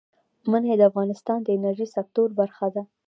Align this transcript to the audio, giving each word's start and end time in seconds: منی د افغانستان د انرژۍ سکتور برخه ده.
منی 0.51 0.73
د 0.77 0.81
افغانستان 0.91 1.39
د 1.43 1.47
انرژۍ 1.57 1.87
سکتور 1.95 2.29
برخه 2.39 2.67
ده. 2.75 2.83